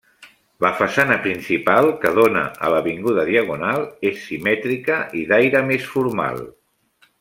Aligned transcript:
La 0.63 0.69
façana 0.77 1.17
principal, 1.25 1.89
que 2.05 2.13
dóna 2.21 2.43
a 2.69 2.73
l'avinguda 2.77 3.27
Diagonal 3.31 3.85
és 4.13 4.19
simètrica 4.27 5.01
i 5.23 5.27
d'aire 5.33 5.67
més 5.73 5.91
formal. 5.97 6.47